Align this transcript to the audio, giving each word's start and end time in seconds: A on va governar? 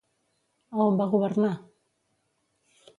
A 0.77 0.87
on 0.87 0.97
va 1.03 1.07
governar? 1.13 1.53